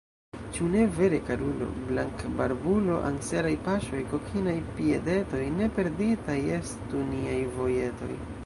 Ĉu 0.53 0.67
ne 0.75 0.85
vere, 0.99 1.17
karulo, 1.27 1.67
blankbarbulo, 1.89 2.95
anseraj 3.11 3.53
paŝoj, 3.69 4.01
kokinaj 4.15 4.57
piedetoj, 4.79 5.45
ne 5.61 5.71
perditaj 5.79 6.41
estu 6.61 7.07
niaj 7.15 7.41
vojetoj! 7.61 8.15